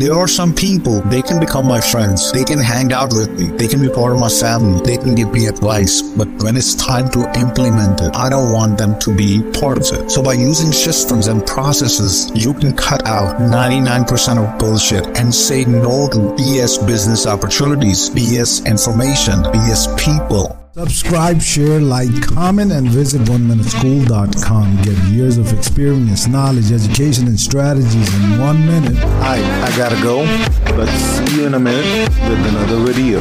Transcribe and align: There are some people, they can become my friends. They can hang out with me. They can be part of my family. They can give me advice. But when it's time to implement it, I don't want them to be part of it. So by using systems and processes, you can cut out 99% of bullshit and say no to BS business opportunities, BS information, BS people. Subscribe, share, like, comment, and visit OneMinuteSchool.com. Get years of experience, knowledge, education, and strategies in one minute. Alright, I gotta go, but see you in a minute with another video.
There 0.00 0.14
are 0.14 0.28
some 0.28 0.54
people, 0.54 1.00
they 1.10 1.22
can 1.22 1.40
become 1.40 1.66
my 1.66 1.80
friends. 1.80 2.30
They 2.30 2.44
can 2.44 2.60
hang 2.60 2.92
out 2.92 3.12
with 3.12 3.30
me. 3.36 3.46
They 3.56 3.66
can 3.66 3.80
be 3.80 3.88
part 3.88 4.12
of 4.12 4.20
my 4.20 4.28
family. 4.28 4.80
They 4.84 4.96
can 4.96 5.16
give 5.16 5.32
me 5.32 5.46
advice. 5.46 6.02
But 6.02 6.28
when 6.44 6.56
it's 6.56 6.76
time 6.76 7.10
to 7.10 7.28
implement 7.34 8.00
it, 8.02 8.14
I 8.14 8.28
don't 8.30 8.52
want 8.52 8.78
them 8.78 8.96
to 9.00 9.12
be 9.12 9.42
part 9.58 9.78
of 9.78 9.98
it. 9.98 10.08
So 10.08 10.22
by 10.22 10.34
using 10.34 10.70
systems 10.70 11.26
and 11.26 11.44
processes, 11.44 12.30
you 12.32 12.54
can 12.54 12.76
cut 12.76 13.08
out 13.08 13.40
99% 13.40 14.38
of 14.38 14.56
bullshit 14.60 15.04
and 15.18 15.34
say 15.34 15.64
no 15.64 16.08
to 16.10 16.18
BS 16.38 16.86
business 16.86 17.26
opportunities, 17.26 18.08
BS 18.08 18.66
information, 18.66 19.42
BS 19.50 19.98
people. 19.98 20.56
Subscribe, 20.78 21.42
share, 21.42 21.80
like, 21.80 22.22
comment, 22.22 22.70
and 22.70 22.88
visit 22.88 23.20
OneMinuteSchool.com. 23.22 24.76
Get 24.82 24.96
years 25.10 25.36
of 25.36 25.52
experience, 25.52 26.28
knowledge, 26.28 26.70
education, 26.70 27.26
and 27.26 27.40
strategies 27.40 28.14
in 28.14 28.38
one 28.38 28.64
minute. 28.64 28.96
Alright, 29.04 29.42
I 29.42 29.76
gotta 29.76 30.00
go, 30.00 30.24
but 30.76 30.86
see 30.86 31.40
you 31.40 31.46
in 31.48 31.54
a 31.54 31.58
minute 31.58 32.08
with 32.10 32.46
another 32.46 32.92
video. 32.92 33.18